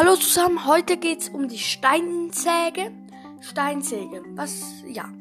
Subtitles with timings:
[0.00, 2.92] Hallo zusammen, heute geht's um die Steinsäge.
[3.40, 5.12] Steinsäge, was, ja.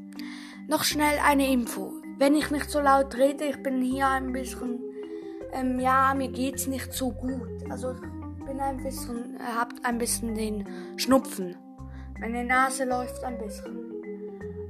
[0.68, 1.94] Noch schnell eine Info.
[2.20, 4.80] Wenn ich nicht so laut rede, ich bin hier ein bisschen,
[5.52, 7.50] ähm, ja, mir geht's nicht so gut.
[7.72, 11.56] Also, ich bin ein bisschen, äh, habt ein bisschen den Schnupfen.
[12.20, 13.84] Meine Nase läuft ein bisschen.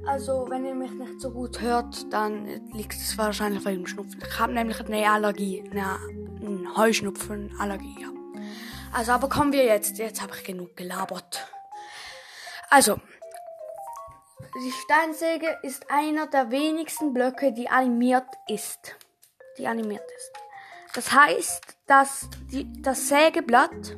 [0.06, 4.22] Also, wenn ihr mich nicht so gut hört, dann liegt es wahrscheinlich bei dem Schnupfen.
[4.26, 5.98] Ich habe nämlich eine Allergie, eine,
[6.40, 8.17] eine Heuschnupfenallergie, ja.
[8.92, 9.98] Also, aber kommen wir jetzt.
[9.98, 11.46] Jetzt habe ich genug gelabert.
[12.70, 13.00] Also,
[14.62, 18.96] die Steinsäge ist einer der wenigsten Blöcke, die animiert ist.
[19.56, 20.32] Die animiert ist.
[20.94, 23.96] Das heißt, dass die, das Sägeblatt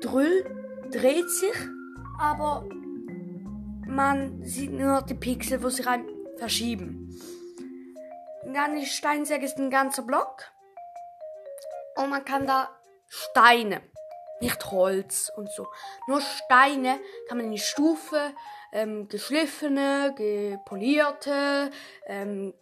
[0.00, 0.44] Drüll
[0.90, 1.54] dreht sich,
[2.18, 2.68] aber
[3.86, 6.04] man sieht nur die Pixel, wo sich rein
[6.36, 7.18] verschieben.
[8.44, 10.52] Dann die Steinsäge ist ein ganzer Block
[12.02, 12.70] und man kann da
[13.08, 13.82] Steine,
[14.40, 15.66] nicht Holz und so,
[16.06, 18.34] nur Steine kann man in die Stufe,
[18.72, 21.70] ähm, geschliffene, gepolierte,
[22.06, 22.54] ähm,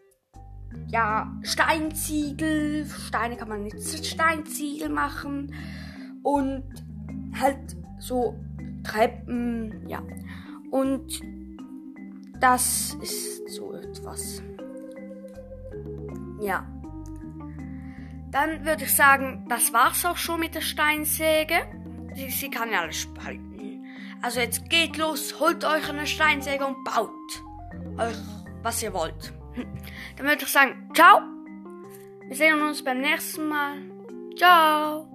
[0.88, 5.54] ja, Steinziegel, Steine kann man mit Steinziegel machen
[6.22, 6.64] und
[7.38, 8.34] halt so
[8.84, 10.02] Treppen, ja.
[10.70, 11.20] Und
[12.40, 14.42] das ist so etwas.
[16.40, 16.79] Ja.
[18.30, 21.56] Dann würde ich sagen, das war's auch schon mit der Steinsäge.
[22.14, 23.84] Sie, sie kann ja alles spalten.
[24.22, 27.10] Also jetzt geht los, holt euch eine Steinsäge und baut
[27.98, 28.16] euch,
[28.62, 29.32] was ihr wollt.
[30.16, 31.20] Dann würde ich sagen, ciao.
[32.26, 33.78] Wir sehen uns beim nächsten Mal.
[34.36, 35.08] Ciao.